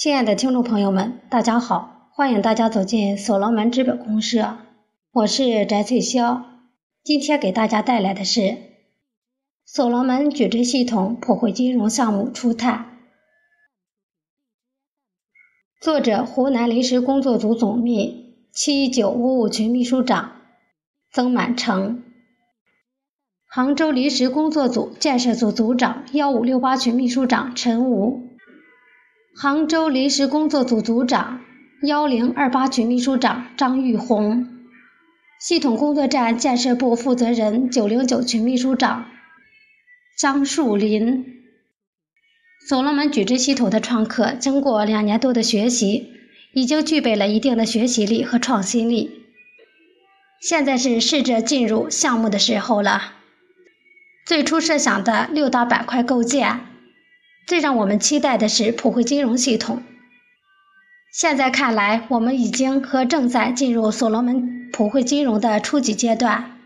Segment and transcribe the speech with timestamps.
[0.00, 4.56] 亲爱的听众朋友们，大家好，欢迎大家走进所罗门资本公社，
[5.12, 6.42] 我是翟翠霄。
[7.04, 8.56] 今天给大家带来的是
[9.66, 12.96] 所罗门矩阵系统普惠金融项目初探，
[15.82, 20.32] 作者湖南临时工作组总秘七九五五群秘书长
[21.12, 22.02] 曾满成，
[23.46, 28.29] 杭州临时工作组建设组组长幺五六八群秘书长陈武。
[29.34, 31.40] 杭州临时工作组组长
[31.82, 34.48] 幺零二八群秘书长张玉红，
[35.40, 39.06] 系统工作站建设部负责人九零九群秘书长
[40.18, 41.24] 张树林。
[42.68, 46.12] 所罗门矩阵系统的创客经过两年多的学习，
[46.52, 49.22] 已经具备了一定的学习力和创新力。
[50.42, 53.14] 现在是试着进入项目的时候了。
[54.26, 56.66] 最初设想的六大板块构建。
[57.50, 59.82] 最让我们期待的是普惠金融系统。
[61.12, 66.58] 现在看来，我们已经和正在进入所罗门普惠金融的初级阶段。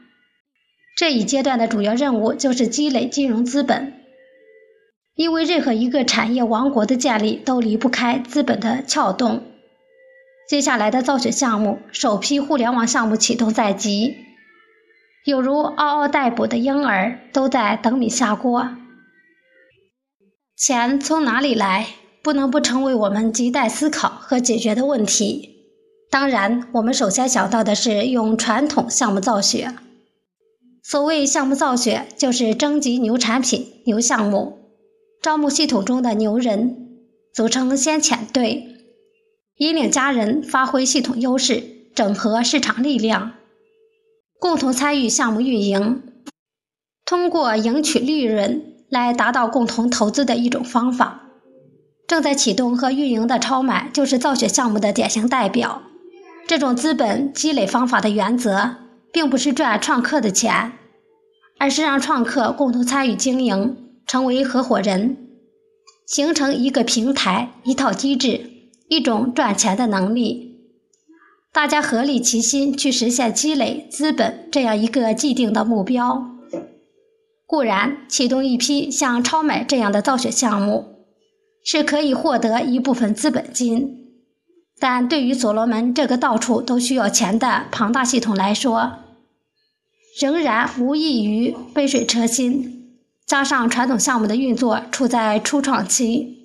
[0.95, 3.95] 这一阶段的主要任务就是积累金融资本，
[5.15, 9.43] 因为任何一个产业王国的建立都离不开资本的撬动。
[10.51, 14.19] 接下来的造血项目，首批互联网项目启动在即，
[15.25, 18.77] 有如嗷嗷待哺的婴儿，都在等米下锅。
[20.67, 21.89] 钱从哪里来？
[22.23, 25.59] 不能不成为我们亟待思考和解决的问题。
[26.11, 29.75] 当然，我们首先想到的是用传统项目造血。
[30.83, 34.57] 所谓项目造血，就是征集牛产品、牛项目，
[35.21, 36.97] 招募系统中的牛人，
[37.35, 38.67] 组成先遣队，
[39.59, 41.63] 引领家人发挥系统优势，
[41.95, 43.33] 整合市场力量，
[44.41, 46.03] 共同参与项目运营，
[47.05, 48.71] 通过赢取利润。
[48.95, 51.23] 来达到共同投资的一种方法。
[52.07, 55.83] 正在启动和运营的超买就是造血项目的典型代表。
[56.47, 58.77] 这种资本积累方法的原则，
[59.13, 60.73] 并不是赚创客的钱，
[61.59, 63.77] 而是让创客共同参与经营，
[64.07, 65.17] 成为合伙人，
[66.07, 70.61] 形成一个平台、一套机制、一种赚钱的能力。
[71.53, 76.34] 大家合力齐心去实现积累资本这样一个既定的目标。
[77.47, 80.97] 固然，启动一批像超买这样的造血项目，
[81.65, 84.09] 是可以获得一部分资本金，
[84.79, 88.93] 但对于所罗门这个到处都需要钱的庞大系统来说，
[90.21, 92.71] 仍然无异于杯水车薪。
[93.27, 96.43] 加上传统项目的运作处在初创期，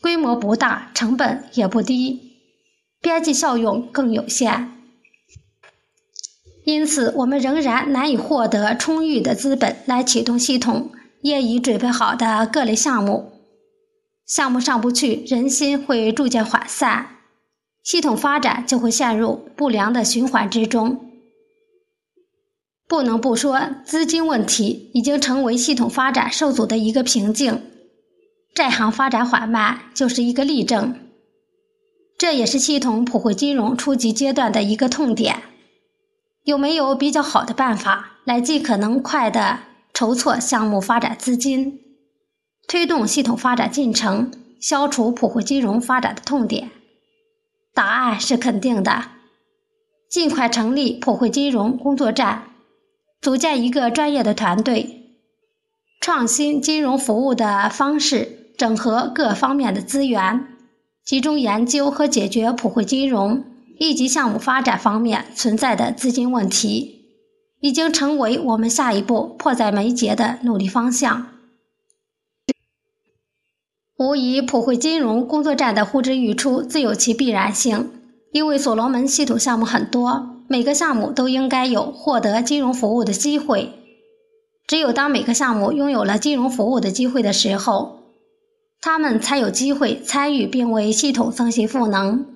[0.00, 2.38] 规模不大，成本也不低，
[3.02, 4.75] 边际效用更有限。
[6.66, 10.90] 因此，我们仍然难以获得充裕的资本来启动系统
[11.22, 13.30] 业已准备好的各类项目。
[14.26, 17.06] 项目上不去，人心会逐渐涣散，
[17.84, 21.00] 系统发展就会陷入不良的循环之中。
[22.88, 27.62] 不能不说，资金问题已经成为系统发展受阻的一个瓶颈。
[28.56, 30.98] 债行发展缓慢就是一个例证，
[32.18, 35.42] 这也是系统普惠金融初级阶段的一个痛点。
[36.46, 39.58] 有没有比较好的办法来尽可能快的
[39.92, 41.80] 筹措项目发展资金，
[42.68, 44.30] 推动系统发展进程，
[44.60, 46.70] 消除普惠金融发展的痛点？
[47.74, 49.06] 答案是肯定的。
[50.08, 52.44] 尽快成立普惠金融工作站，
[53.20, 55.16] 组建一个专业的团队，
[56.00, 60.46] 创新金融服务的方式，整合各方面的资源，
[61.04, 63.44] 集中研究和解决普惠金融。
[63.78, 67.02] 一级项目发展方面存在的资金问题，
[67.60, 71.26] 已经成为我们下一步迫在眉睫的努力方向。
[73.98, 77.90] 无疑，普惠金融工作站的呼之欲出自有其必然性，
[78.32, 83.72] 因为所罗门系统项目很多，每个项目都应该有获得金融服务的机会。
[84.66, 88.00] 只有当每个项目拥有了金融服务的机会的时候，
[88.80, 92.35] 他们才有机会参与并为系统增信赋能。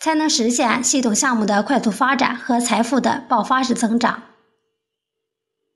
[0.00, 4.22] 才能实现系统项目的快速发展和财富的爆发式增长。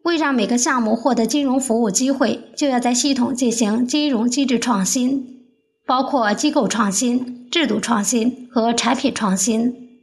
[0.05, 5.45] 为让每个项目获得金融服务机会，就要在系统进行金融机制创新，
[5.87, 10.01] 包括机构创新、制度创新和产品创新。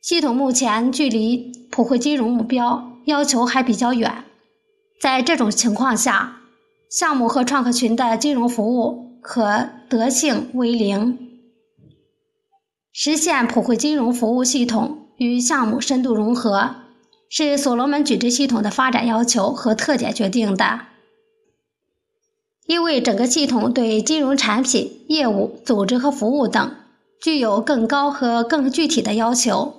[0.00, 4.24] 系统目前距离普惠金融目标要求还比较远，
[5.00, 6.36] 在这种情况下，
[6.88, 11.25] 项目和创客群的金融服务可得性为零。
[12.98, 16.76] 实现普惠金融服务系统与项目深度融合，
[17.28, 20.80] 是所罗门矩阵系统的发展要求和特点决定的。
[22.66, 26.74] 因为整个系统对金融产品、业务、组织和服务等
[27.20, 29.74] 具有更高和更具体的要求。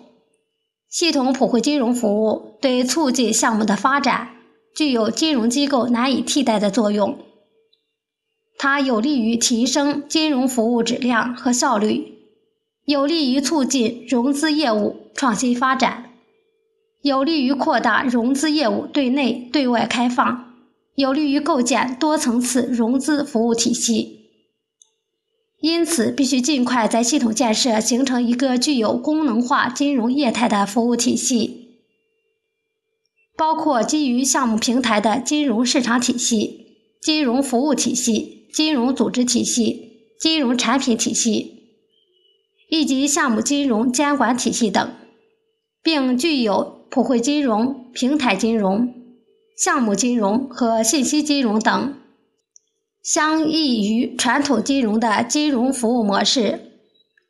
[0.88, 4.30] 系统普惠金融服务对促进项目的发展
[4.76, 7.18] 具有金融机构难以替代的作用。
[8.60, 12.17] 它有利于提升金融服务质量和效率，
[12.88, 16.12] 有利于促进融资业务创新发展，
[17.02, 20.54] 有利于扩大融资业务对内对外开放，
[20.96, 24.30] 有利于构建多层次融资服务体系。
[25.60, 31.82] 因此，必须尽快在系统建设形成一个具有功能化金融业态的服务体系，
[33.36, 38.48] 包括基于项目平台的金融市场体系、金融服务体系。
[38.54, 41.57] 金融组织体系、金融产品体系
[42.70, 44.92] 以及项目金融监管体系等，
[45.82, 48.94] 并具有普惠金融、平台金融、
[49.58, 51.96] 项目金融和信息金融等
[53.02, 56.62] 相异于传统金融的金融服务模式。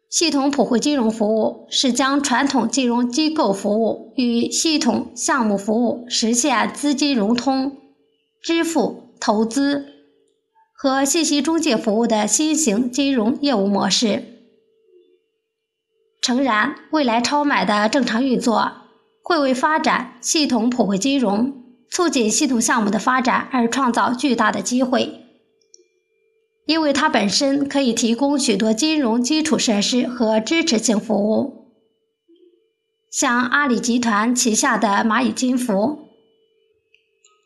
[0.10, 7.76] 系统普惠金融服务是将传统金融机构服务与系统项目服务实现资金融通、
[8.42, 9.86] 支付、投资。
[10.74, 14.27] 和信息中介服务的新型金融业务模式。
[16.22, 18.72] 诚然，未来超买的正常运作
[19.24, 25.22] 会为发展系统普惠金融、促进系统项目的发展而创造巨大的机会，
[26.66, 31.68] 因为它本身可以提供许多金融基础设施和支持性服务，
[33.12, 36.00] 像阿里集团旗下的蚂蚁金服，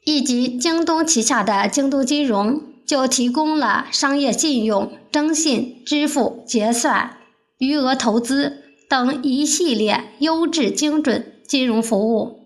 [0.05, 2.63] 以及京东旗下的京东金融。
[2.83, 7.20] 就提供了商业信用、征信、支付、结算、
[7.61, 12.39] 余额投资等一系列优质精准金融服务，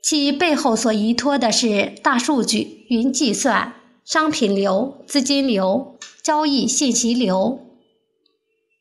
[0.00, 3.74] 其背后所依托的是大数据、云计算、
[4.04, 7.58] 商品流、资金流、交易信息流，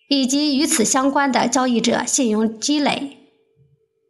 [0.08, 3.18] 以及与此相关的交易者信用积累。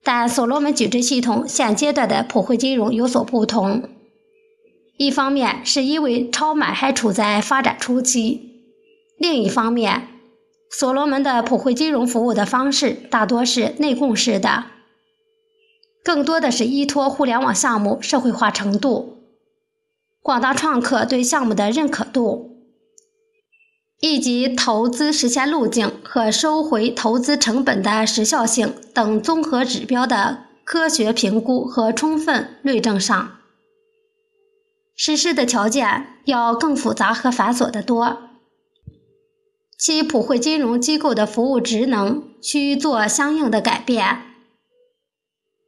[0.03, 3.83] 但所罗门矩阵系统现阶段的普惠金融有所不同。
[4.97, 8.41] 一方面是因为超买还处在发展初期，
[9.17, 10.12] 另一方面，
[10.75, 14.65] 所罗门的普惠金融服务的方式大多是内供式的，
[16.03, 19.19] 更多的是依托互联网项目社会化程度、
[20.23, 22.57] 广大创客对项目的认可度，
[24.01, 33.37] 以及投资实现路径和收回投资成本的时效性等综合指标的科学评估和充分论证上。
[34.95, 38.17] 实施的条件要更复杂和繁琐得多，
[39.83, 44.21] 其普惠金融机构的服务职能需做相应的改变。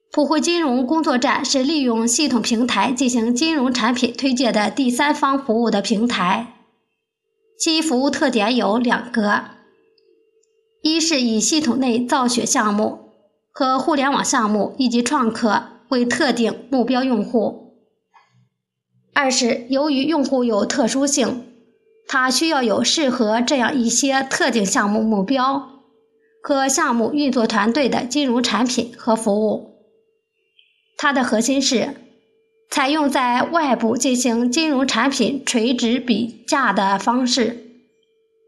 [0.09, 6.53] 普惠金融工作站是利用系统平台进行金融产品推介的第三方服务的平台，
[7.59, 9.47] 其服务特点有两个：
[10.81, 13.09] 一是以系统内造血项目
[13.51, 17.73] 和互联网项目以及创客为特定目标用户。
[19.13, 21.44] 二是由于用户有特殊性，
[22.07, 25.81] 它需要有适合这样一些特定项目目标
[26.41, 29.75] 和项目运作团队的金融产品和服务。
[30.97, 31.89] 它的核心是
[32.69, 37.65] 采用在外部进行金融产品垂直比价的方式，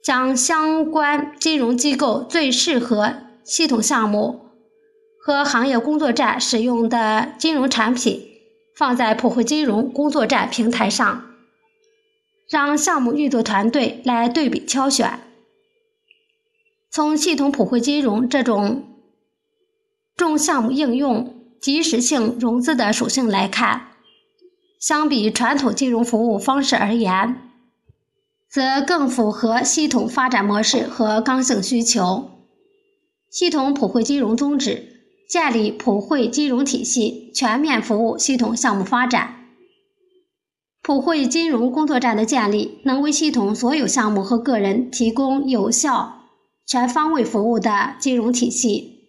[0.04, 4.42] 将相关金融机构最适合系统项目
[5.19, 8.23] 和行业工作站使用的金融产品。
[8.78, 11.27] 放在普惠金融工作站平台上，
[12.49, 15.19] 让项目运作团队来对比挑选。
[16.89, 18.83] 从系统普惠金融这种
[20.16, 23.89] 重项目应用、及时性融资的属性来看，
[24.80, 27.49] 相比传统金融服务方式而言，
[28.49, 32.31] 则更符合系统发展模式和刚性需求。
[33.30, 34.94] 系统普惠金融宗旨。
[35.27, 39.36] 建立普惠金融体系，全面服务系统项目发展。
[40.87, 46.21] 普惠金融工作站的建立，能为系统所有项目和个人提供有效、
[46.65, 49.01] 全方位服务的金融体系。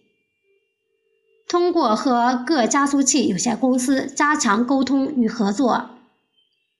[1.47, 5.91] 通过和各加速器有限公司加强沟通与合作，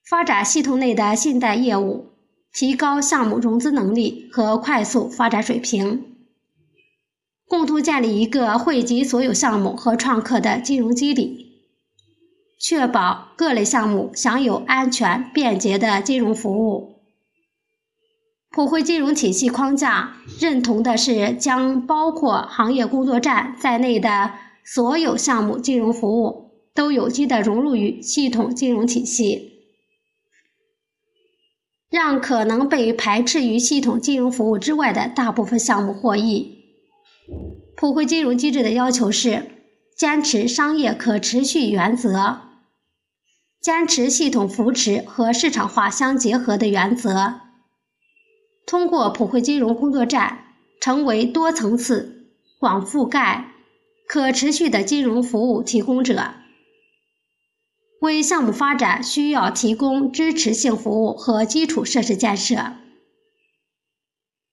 [0.05, 2.07] 发展系统内的信贷业务，
[2.53, 6.03] 提高项目融资能力和快速发展水平。
[7.47, 11.48] 共同建立一个惠及所有项目和创客的金融机理，
[12.59, 16.99] 确保各类项目享有安全便捷的金融服务。
[18.51, 24.33] 普惠金融体系框架认同的是将包括行业工作站在内的
[24.65, 29.49] 所有项目金融服务都有机的融入于系统金融体系。
[31.89, 36.59] 让可能被排斥于系统金融服务之外的大部分项目获益。
[37.75, 39.45] 普惠金融机制的要求是
[39.97, 42.48] 坚持商业可持续原则，
[43.61, 47.41] 坚持系统扶持和市场化相结合的原则。
[48.65, 53.51] 通过普惠金融工作站，成为多层次、广覆盖、
[54.07, 56.35] 可持续的金融服务提供者，
[57.99, 62.73] 为项目发展需要提供支持性服务和基础设施建设。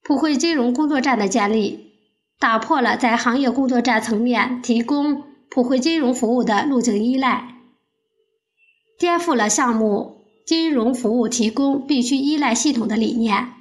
[0.03, 1.93] 普惠金融工作站的建立，
[2.39, 7.56] 打破了在行业工作站层面提供普惠金融服务的路径依赖，
[8.99, 13.53] 颠覆了项目金融服务提供必须依赖系统的理念。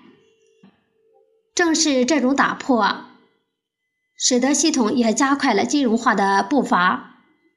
[1.54, 3.06] 正是这种打破，
[4.18, 7.12] 使得系统也加快了金融化的步伐。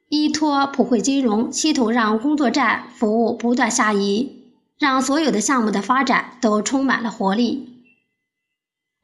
[0.08, 4.44] 依托普惠金融系统，让工作站服务不断下移，
[4.78, 7.84] 让所有的项目的发展都充满了活力。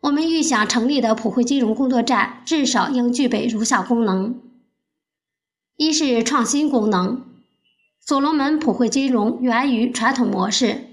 [0.00, 4.40] 我们预想成立的普惠金融工作站，至少应具备如下功能：
[5.76, 7.22] 一是创新功能。
[8.06, 10.90] 所罗门普惠金融源于传统模式，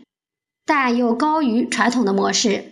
[0.66, 2.72] 但又高于传统的模式。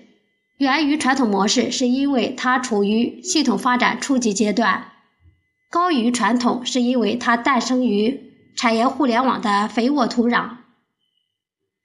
[0.58, 4.94] 源于传统模式，是因为它处于系统发展初级阶段；
[5.70, 10.52] 高于传统，是因为它诞生于产业互联网的肥沃土壤，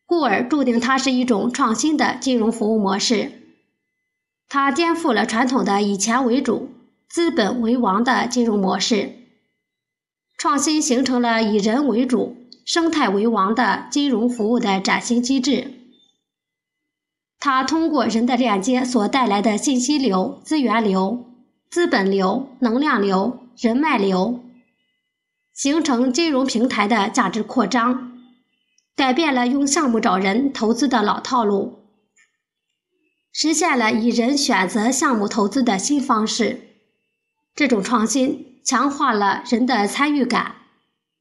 [0.06, 3.32] 故而注定它是一种创新的金融服务模式。
[4.48, 6.70] 它颠覆了传统的以钱为主、
[7.08, 9.12] 资本为王的金融模式，
[10.38, 15.74] 创新形成了以人为主、生态为王的金融服务的崭新机制。
[17.38, 21.26] 它通过人的链接所带来的信息流、资源流、
[21.70, 24.40] 资本流、能量流、人脉流，
[25.52, 28.18] 形成金融平台的价值扩张，
[28.96, 31.80] 改变了用项目找人投资的老套路，
[33.30, 36.60] 实现了以人选择项目投资的新方式。
[37.54, 40.56] 这种创新强化了人的参与感、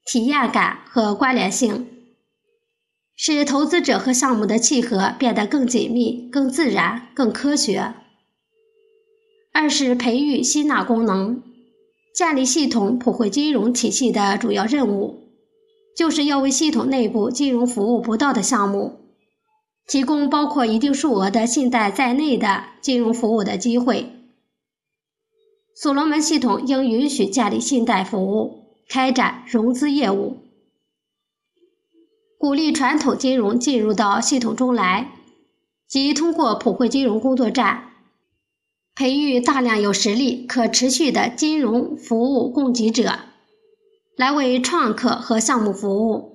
[0.04, 1.88] 体验感和关联性。
[3.16, 7.94] 使投资者和项目的契合变得更紧密、更自然、更科学。
[9.52, 11.40] 二是培育吸纳功能，
[12.12, 15.28] 建立系统普惠金融体系的主要任务，
[15.96, 18.98] 就是要为系统内部金融服务不到的项目，
[19.86, 24.10] 提供包括一定数额的信贷在内的金融服务的机会。
[25.76, 30.38] 所罗门系统应允许建立信贷服务，开展融资业务。
[32.38, 35.12] 鼓励传统金融进入到系统中来，
[35.88, 37.90] 即通过普惠金融工作站，
[38.94, 43.18] 培育大量有实力、可持续的金融服务供给者，
[44.16, 46.34] 来为创客和项目服务。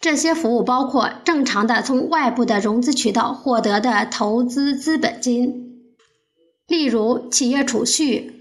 [0.00, 5.92] 这些服务包括正常的从外部的融资渠道获得的投资资本金，
[6.68, 8.37] 例如企业储蓄、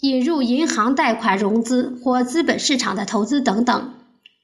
[0.00, 3.94] 引入银行贷款融资或资本市场的投资等等。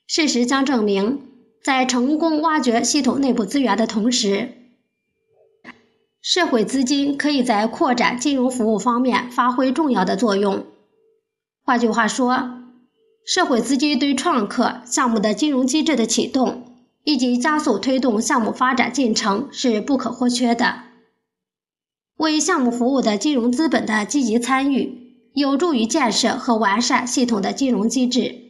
[0.06, 1.28] 事实将证明。
[1.64, 4.52] 在成功挖掘系统内部资源的同时，
[6.21, 10.66] 社会资金可以在扩展金融服务方面发挥重要的作用。
[11.62, 12.64] 换句话说，
[13.25, 16.64] 社会资金对创客项目的金融机制的启动
[17.04, 20.80] 以及加速推动项目发展进程是不可或缺的。
[22.16, 25.01] 为项目服务的金融资本的积极参与，
[25.34, 28.40] 有助于建设和完善系统的金融机制。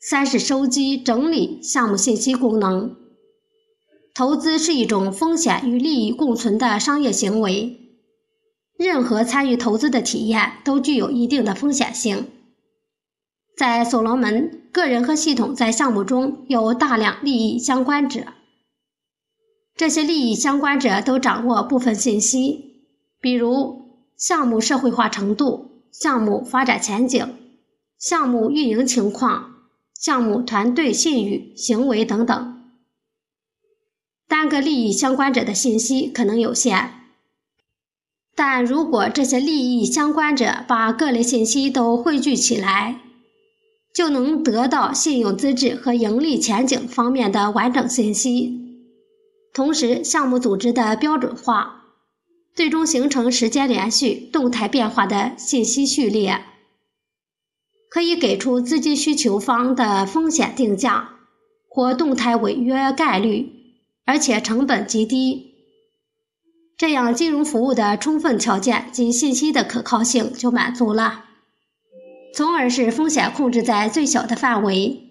[0.00, 2.96] 三是收集整理项目信息功能。
[4.14, 7.78] 投资是一种风险与利益共存的商业行为，
[8.76, 12.28] 任何参与投资的体验都具有一定的风险性。
[13.56, 18.24] 在所罗门，个人和系统在项目中有大量利益相关者，
[19.76, 22.86] 这些利益相关者都掌握部分信息，
[23.20, 23.79] 比如
[24.20, 27.34] 项目社会化程度、项目发展前景、
[27.98, 29.48] 项目运营情况。
[29.94, 32.62] 项目团队信誉、行为等等，
[34.26, 36.90] 单个利益相关者的信息可能有限，
[38.34, 42.98] 但如果这些利益相关者把各类信息都汇聚起来，
[43.94, 48.58] 就能得到信用资质和盈利前景方面的完整信息。
[49.52, 51.79] 同时，项目组织的标准化，
[52.54, 56.44] 最终形成时间连续、动态变化的信息序列。
[57.88, 61.16] 可以给出资金需求方的风险定价
[61.68, 63.52] 或动态违约概率，
[64.04, 65.54] 而且成本极低。
[66.76, 71.24] 这样，金融服务的充分条件及信息的可靠性就满足了，
[72.32, 75.08] 从而使风险控制在最小的范围。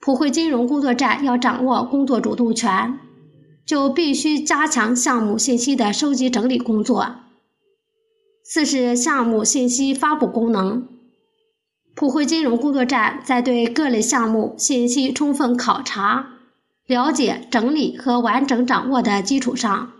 [0.00, 2.98] 普惠金融工作站要掌握工作主动权，
[3.66, 7.16] 就必须加强项目信息的收集整理工作。
[8.44, 10.86] 四是项目信息发布功能。
[11.96, 16.28] 普惠金融工作站在对各类项目信息充分考察、
[16.86, 19.92] 了解、整理和完整掌握的基础上，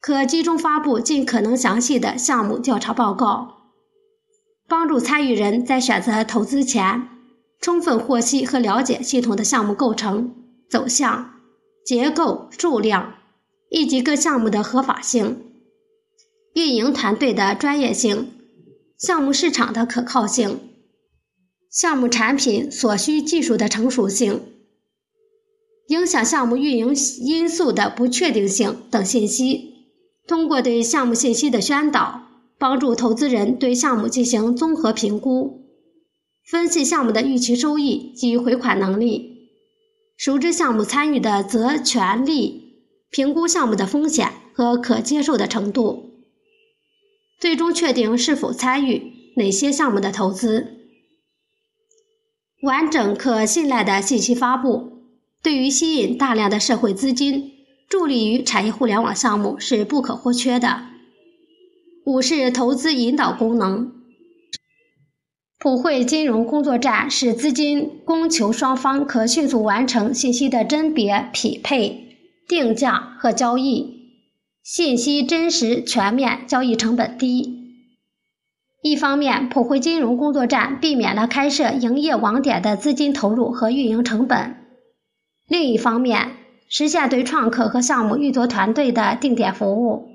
[0.00, 3.56] 可集中发布尽可能详细的项目调查报告，
[4.68, 7.08] 帮助参与人在选择投资前，
[7.58, 10.34] 充分获悉和了解系统的项目构成、
[10.70, 11.35] 走向、
[11.86, 13.14] 结构、数量，
[13.70, 15.44] 以及各项目的合法性。
[16.52, 18.32] 运营团队的专业性、
[18.98, 20.58] 项目市场的可靠性、
[21.70, 24.42] 项目产品所需技术的成熟性、
[25.88, 29.74] 影响项目运营因素的不确定性等信息，
[30.26, 32.22] 通过对项目信息的宣导，
[32.58, 35.66] 帮助投资人对项目进行综合评估，
[36.42, 39.35] 分析项目的预期收益及回款能力，
[40.16, 46.24] 熟知项目参与的责权利，评估项目的风险和可接受的程度。
[47.38, 50.78] 最终确定是否参与哪些项目的投资。
[52.62, 55.02] 完整可信赖的信息发布，
[55.42, 57.52] 对于吸引大量的社会资金，
[57.86, 60.86] 助力于产业互联网项目是不可或缺的。
[62.06, 63.95] 五是投资引导功能。
[65.66, 72.06] 普惠金融工作站使资金供求双方可迅速完成信息的甄别、匹配、
[72.46, 74.12] 定价和交易。
[74.62, 77.82] 信息真实全面，交易成本低。
[78.80, 84.52] 一方面，普惠金融工作站避免了开设营业网点的资金投入和运营成本；
[85.48, 86.28] 另一方面，
[86.68, 90.10] 实现对创客和项目运作团队的定点服务，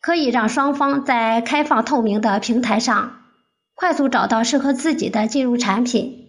[0.00, 3.18] 可以让双方在开放透明的平台上
[3.82, 6.28] 快速找到适合自己的金融产品，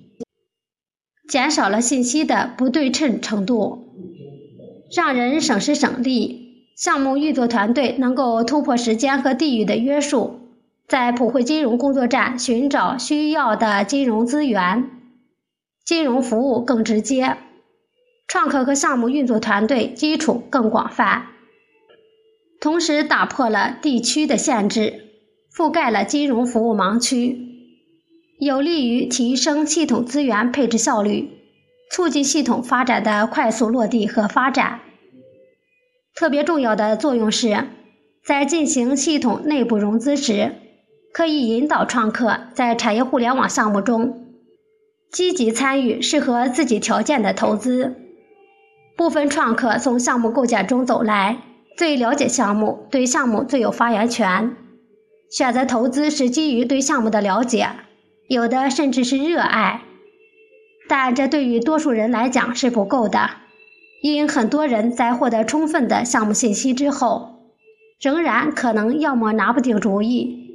[1.29, 3.93] 减少了信息的不对称程度，
[4.91, 6.71] 让人省时省力。
[6.75, 10.39] 项目运作团队能够突破时间和地域的约束，
[10.87, 14.89] 在普惠金融工作站寻找需要的金融资源，
[15.85, 17.37] 金融服务更直接，
[18.27, 21.27] 创客和项目运作团队基础更广泛，
[22.59, 25.12] 同时打破了地区的限制，
[25.55, 27.37] 覆盖了金融服务盲区，
[28.39, 31.29] 有利于提升系统资源配置效率，
[31.91, 34.79] 促进系统发展的快速落地和发展。
[36.15, 37.67] 特别重要的作用是，
[38.25, 40.55] 在进行系统内部融资时，
[41.13, 44.25] 可以引导创客在产业互联网项目中
[45.11, 47.95] 积极参与适合自己条件的投资。
[48.97, 51.37] 部分创客从项目构建中走来，
[51.77, 54.55] 最了解项目，对项目最有发言权。
[55.35, 57.69] 选择投资是基于对项目的了解，
[58.27, 59.81] 有的甚至是热爱，
[60.87, 63.31] 但这对于多数人来讲是不够的。
[64.03, 67.49] 因很多人在获得充分的项目信息之后，
[67.99, 70.51] 仍然可能要么拿不定主意，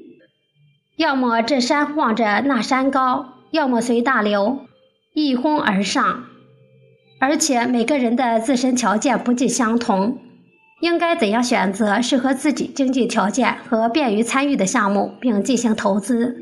[0.96, 4.60] 要么这山望着那山高，要么随大流
[5.12, 6.26] 一哄而上。
[7.18, 10.18] 而且每个人的自身条件不尽相同，
[10.80, 16.40] 应该怎样选择适合自己经济条件和便于参与的项目，并进行投资，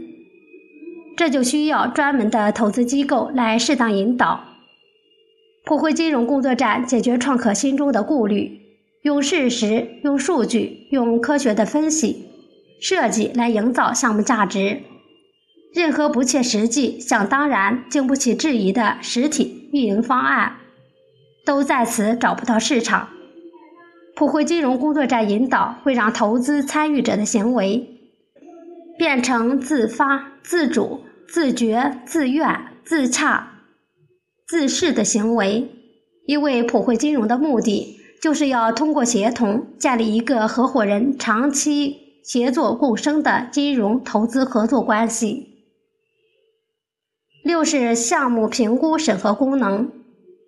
[1.16, 4.44] 这就需要专门的投资机构来适当引导。
[5.64, 8.60] 普惠金融工作站解决创客心中的顾虑，
[9.02, 12.26] 用事实、用数据、用科学的分析、
[12.80, 14.82] 设计来营造项目价值。
[15.74, 20.56] 任何不切实际、想当然、经不起质疑的实体运营方案，
[21.44, 23.08] 都在此找不到市场。
[24.16, 27.86] 普惠金融工作站引导会让投资参与者的行为
[28.98, 33.52] 变成自发、自主、自觉、自愿、自洽。
[34.48, 35.68] 自适的行为，
[36.26, 45.48] 因为普惠金融的目的就是要通过协同建立一个合伙人长期协作共生的金融投资合作关系。
[47.44, 49.90] 六是项目评估审核功能，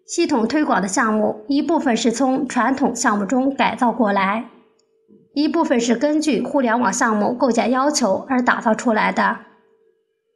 [0.09, 4.49] 系统推广的项目一部分是从传统项目中改造过来，
[5.35, 9.41] 一部分是根据互联网项目构建要求而打造出来的，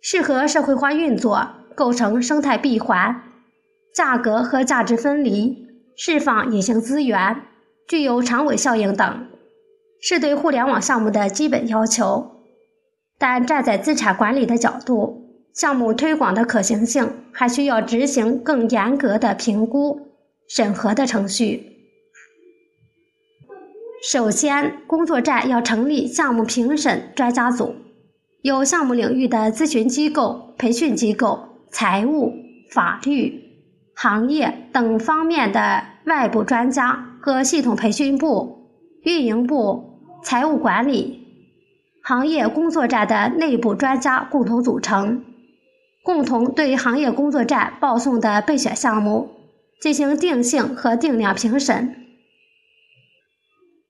[0.02, 3.22] 适合社会化运作，构成生态闭环。
[3.94, 7.42] 价格和价值分离、释放隐形资源、
[7.88, 9.26] 具有长尾效应等，
[10.02, 12.42] 是对互联网项目的基本要求。
[13.18, 15.21] 但站在资产管理的角度，
[15.54, 20.08] 项目推广的可行性还需要执行更严格的评估、
[20.48, 21.68] 审核的程序。
[24.10, 27.74] 首先，工作站要成立项目评审专家组，
[28.40, 32.32] 由项目领域的咨询机构、培训机构、财务、
[32.70, 33.40] 法律。
[33.94, 38.70] 行业等方面的外部专家和系统培训部、
[39.02, 41.20] 运营部、财务管理、
[42.02, 45.22] 行业工作站的内部专家共同组成，
[46.02, 49.30] 共同对行业工作站报送的备选项目
[49.80, 51.96] 进行定性和定量评审。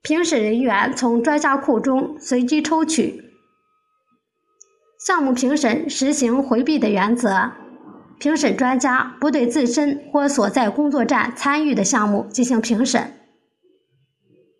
[0.02, 3.24] 评审人员从专家库中随机抽取。
[4.98, 7.52] 项目评审实行回避的原则，
[8.18, 13.14] 评审专家不对自身或所在工作站参与的项目进行评审。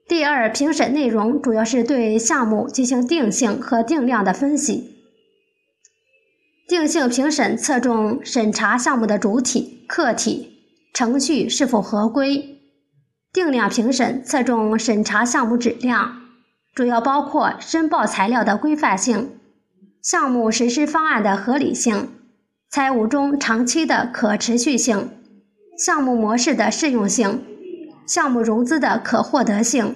[0.08, 5.01] 第二，评审内容主要是对项目进行定性和定量的分析。
[6.72, 10.62] 定性评审侧重审查项目的主体、客体、
[10.94, 12.62] 程序是否合规。
[13.30, 16.22] 定量评审侧重审查项目质量，
[16.74, 19.38] 主要包括申报材料的规范性、
[20.00, 22.08] 项目实施方案的合理性、
[22.70, 25.10] 财务中长期的可持续性、
[25.76, 27.44] 项目模式的适用性、
[28.06, 29.94] 项目融资的可获得性、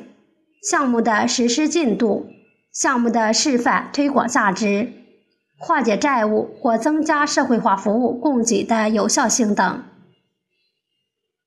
[0.62, 2.26] 项目的实施进度、
[2.70, 4.92] 项目的示范推广价值、
[5.58, 9.82] 化解债务或增加社会化服务供给的有效性等。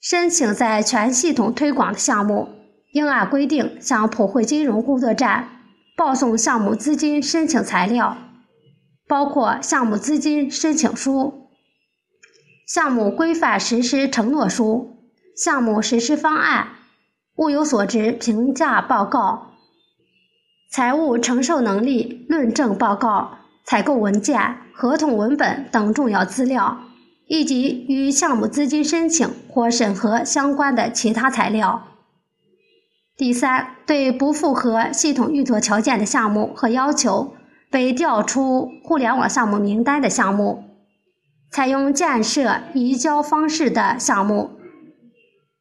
[0.02, 2.48] 申请在全系统推广的项目，
[2.94, 5.50] 应按规定向普惠金融工作站
[5.98, 8.18] 报送项目资金申请材料，
[9.08, 11.50] 包括项目资金申请书、
[12.66, 14.96] 项目规范实施承诺书、
[15.36, 16.70] 项目实施方案、
[17.36, 19.52] 物有所值评价报告、
[20.72, 23.39] 财务承受能力论证报告、
[23.70, 26.80] 采购文件、合同文本等重要资料。
[27.28, 31.84] 以及与项目资金申请或审核相关的其他材料。
[33.16, 37.36] 第三，对不符合系统运作条件的项目和要求
[37.70, 40.64] 被调出互联网项目名单的项目，
[41.52, 44.50] 采用建设移交方式的项目，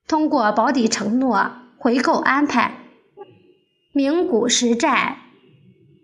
[0.07, 2.79] 通过保底承诺、回购安排、
[3.93, 5.19] 名股实债、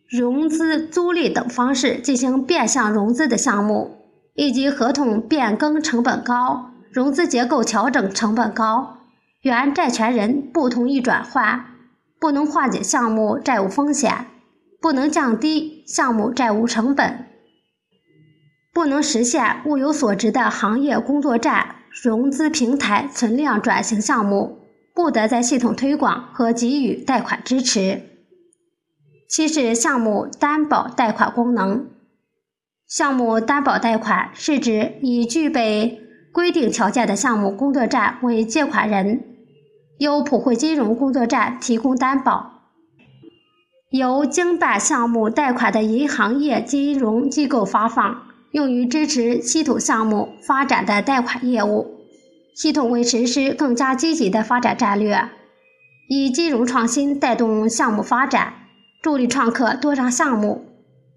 [0.08, 4.00] 融资租赁等方式进行变相融资的项目。
[4.36, 8.98] 以及合同变更成本高、融资结构调整成本高、
[9.42, 11.66] 原债权人不同意转换、
[12.18, 14.26] 不能化解项目债务风险、
[14.80, 17.26] 不能降低项目债务成本、
[18.72, 24.58] 不能实现物有所值的行业工作站融资平台存量转型项目，
[24.92, 28.13] 不得在系统推广和给予贷款支持。
[29.34, 31.88] 七是项目担保贷款功能。
[32.86, 35.98] 项目担保贷款是指以具备
[36.32, 39.24] 规定条件的项目工作站为借款人，
[39.98, 42.60] 由普惠金融工作站提供担保，
[43.90, 51.96] 由经办项目贷款的银行业金融机构发放，用于支持系统项目发展的贷款业务。
[52.54, 55.28] 系统为实施更加积极的发展战略，
[56.08, 58.63] 以金融创新带动项目发展，
[59.04, 60.64] 助力创客多上项目、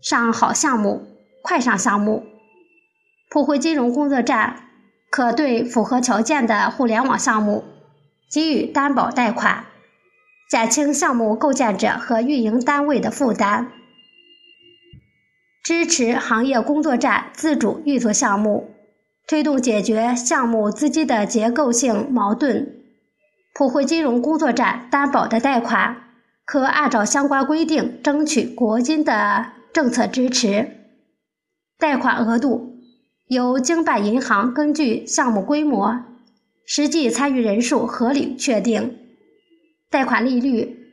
[0.01, 1.07] 上好项目。
[1.41, 2.25] 快上项目，
[3.29, 4.65] 普惠金融工作站
[5.09, 7.63] 可对符合条件的互联网项目
[8.29, 9.63] 给予担保贷款，
[10.51, 13.67] 减轻项目构建者和运营单位的负担，
[15.63, 18.71] 支持行业工作站自主运作项目，
[19.25, 22.75] 推动解决项目资金的结构性矛盾。
[23.53, 26.06] 普惠金融工作站担保的贷款
[26.47, 30.71] 可按照相关规定争取国金的政策支持。
[31.77, 32.77] 贷款额度
[33.27, 36.05] 由经办银行根据项目规模、
[36.65, 38.91] 实际参与人数合理确定；
[39.89, 40.87] 贷款利率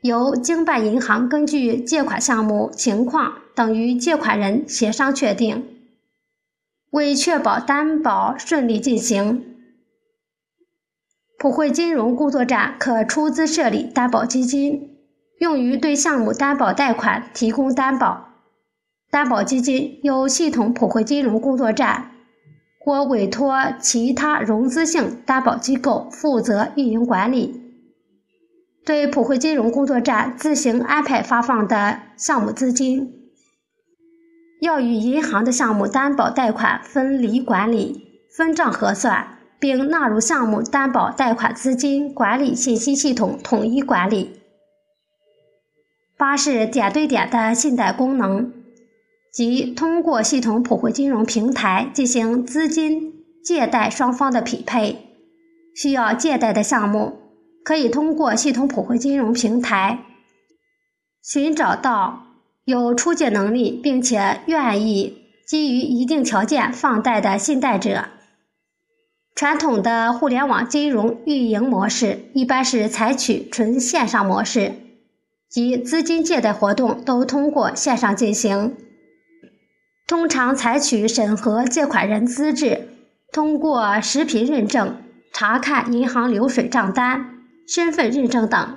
[0.00, 5.68] 由经办银行根据借款项目情况等与借款人协商确定。
[6.92, 9.53] 为确保担保顺利进行，
[11.44, 14.96] 普惠金融工作站可出资设立担保基金，
[15.38, 18.28] 用于对项目担保贷款提供担保。
[19.10, 22.12] 担保基金由系统普惠金融工作站
[22.80, 27.60] 或委托其他融资性担保机构负责运营管理。
[28.86, 33.12] 对普惠金融工作站自行安排发放的项目资金，
[34.62, 39.33] 要与银行的项目担保贷款分离管理、分账核算，
[39.64, 44.42] 并纳入项目担保贷款资金管理信息系统统一管理。
[46.18, 48.52] 八是点对点的信贷功能。
[49.32, 54.98] 即通过系统普惠金融平台进行资金借贷双方的匹配，
[55.74, 57.20] 需要借贷的项目
[57.64, 60.00] 可以通过系统普惠金融平台
[61.22, 62.26] 寻找到
[62.66, 68.08] 有出借能力并且愿意基于一定条件放贷的信贷者。
[69.34, 74.74] 传统的互联网金融运营模式一般是采取纯线上模式，
[75.48, 78.76] 即资金借贷活动都通过线上进行。
[80.06, 82.88] 通常采取审核借款人资质，
[83.32, 84.98] 通过实品认证、
[85.32, 88.76] 查看银行流水账单、身份认证等，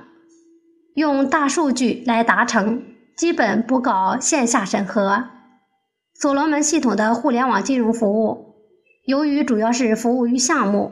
[0.96, 2.82] 用大数据来达成，
[3.16, 5.26] 基本不搞线下审核。
[6.16, 8.47] 所罗门系统的互联网金融服务，
[9.08, 10.92] 由于主要是服务于项目，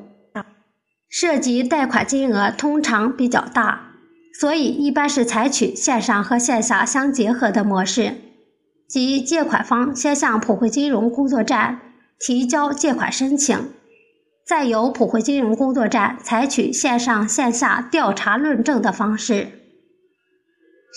[1.10, 3.91] 涉及贷款金额通常比较大，
[4.39, 8.15] 所以一般是采取线上和线下相结合的模式。
[8.88, 11.82] 即借款方先向普惠金融工作站
[12.17, 13.73] 提交借款申请，
[14.47, 19.49] 再由普惠金融工作站采取线上线下调查论证的方式，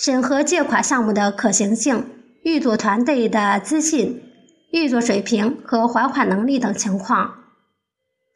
[0.05, 2.07] 审核借款项目的可行性、
[2.45, 4.23] 预作团队的资信、
[4.71, 7.45] 运作水平和还款能力等情况，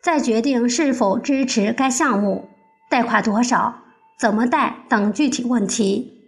[0.00, 2.48] 再决定是否支持该项目、
[2.88, 3.82] 贷款多少、
[4.18, 6.20] 怎么贷等具体问题。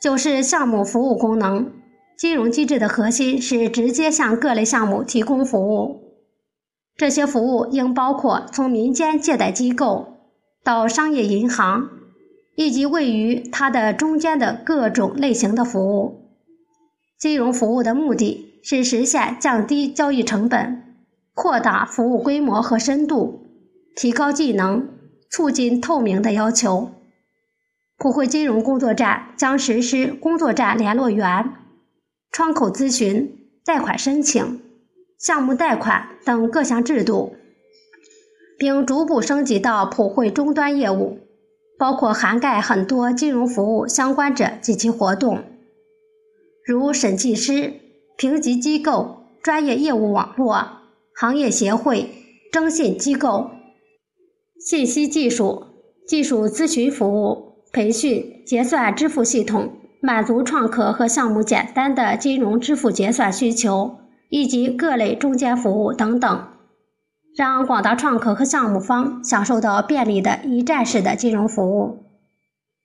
[0.00, 1.70] 就是项目服务功能，
[2.16, 6.18] 金融机制的核心是直接向各类项目提供服务。
[6.96, 10.18] 这些服务应包括从民间借贷机构
[10.64, 11.88] 到商业银行，
[12.56, 16.21] 以及位于它的中间的各种类型的服务。
[17.22, 20.96] 金融服务的目的是实现降低交易成本、
[21.34, 23.46] 扩大服务规模和深度、
[23.94, 24.88] 提高技能、
[25.30, 26.90] 促进透明的要求。
[27.96, 31.52] 普惠金融工作站将实施工作站联络员、
[32.32, 34.60] 窗口咨询、贷款申请、
[35.16, 37.36] 项目贷款等各项制度，
[38.58, 41.20] 并逐步升级到普惠终端业务，
[41.78, 45.44] 包括涵盖很多金融服务相关者及其活动，
[46.66, 47.74] 如审计师、
[48.16, 50.66] 评级机构、专业业务网络、
[51.14, 52.10] 行业协会、
[52.52, 53.50] 征信机构、
[54.58, 55.66] 信息技术、
[56.06, 57.52] 技术咨询服务。
[57.74, 59.72] 培训、结算支付系统，
[60.02, 63.96] 满足创客和项目简单的金融支付结算需求，
[64.28, 66.48] 以及各类中间服务等等，
[67.34, 72.11] 让广大创客和项目方享受到便利的一站式的金融服务。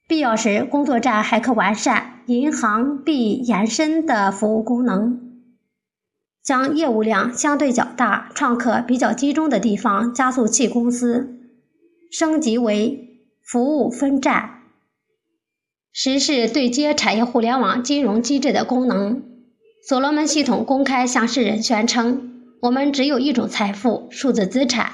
[0.08, 5.20] 必要时，工作站还可完善银行币延伸的服务功能，
[6.41, 11.41] 将业务量相对较大、创客比较集中的地方加速器公司
[12.10, 14.62] 升级为服务分站。
[15.91, 19.24] 实施对接产业互联网金融机制的功能。
[19.86, 24.93] 所罗门系统公开向世人宣称：我们只有一种财富——数字资产。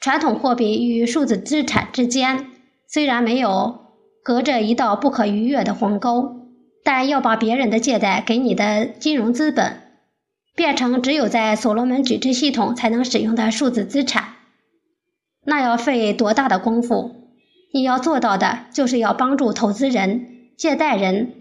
[0.00, 2.48] 传统货币与数字资产之间
[2.86, 3.83] 虽然没有
[4.24, 6.48] 隔着一道不可逾越的鸿沟，
[6.82, 9.82] 但要把别人的借贷给你的金融资本
[10.56, 14.24] 变成只有在所罗门矩阵系统才能使用的数字资产，
[15.44, 17.14] 那要费多大的功夫？
[17.74, 21.32] 你要做到的就是要帮助投资人、借贷人，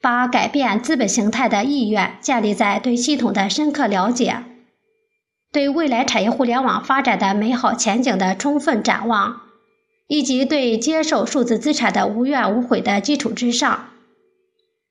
[0.00, 4.44] 把改变资本形态的意愿建立在对系统的深刻了解、
[5.52, 9.40] 对未来产业互联网发展的美好前景的充分展望，
[10.12, 13.88] 以及对接受数字资产的无怨无悔的基础之上。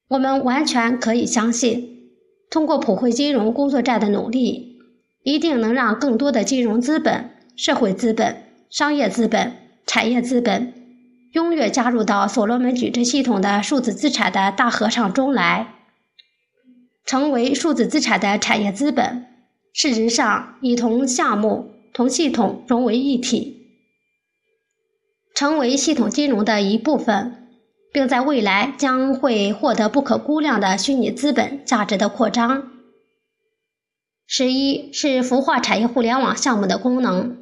[0.08, 2.10] 我们完全可以相信，
[2.50, 4.80] 通过普惠金融工作站的努力，
[5.22, 9.56] 一定能让更多的金融资本、社会资本、商业资本、
[9.86, 10.74] 产业资本。
[11.34, 15.76] 踊跃加入到所罗门矩阵系统的数字资产的大合唱中来，
[17.06, 19.28] 成为数字资产的产业资本。
[19.72, 23.61] 事实上，已同项目、同系统融为一体，
[25.34, 27.48] 成为系统金融的一部分，
[27.92, 32.72] 并在未来将会获得不可估量的虚拟资本价值的扩张。
[34.28, 37.38] 十一是孵化产业互联网项目的功能。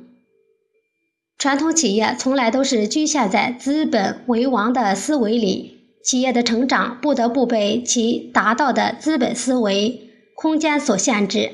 [1.38, 11.52] 传统企业从来都是局限在资本为王的思维里，企业的成长不得不被其达到的资本思维空间所限制。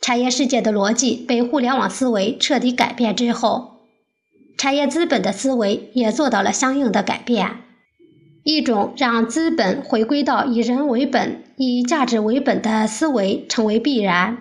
[0.00, 3.75] 产业世界的逻辑被互联网思维彻底改变之后，
[4.56, 7.58] 产业资本的思维也做到了相应的改变，
[8.42, 14.38] 一种让资本回归到以人为本、以价值为本的思维成为必然。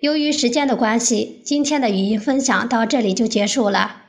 [0.00, 4.04] 由于时间的关系，今天的语音分享到这里就结束了。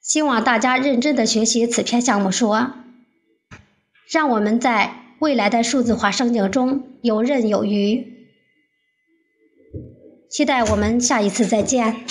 [0.00, 2.74] 希望大家认真的学习此篇项目说，
[4.08, 8.14] 让我们在未来的数字化生境中游刃有余。
[10.30, 12.06] 期待我们下一次再见。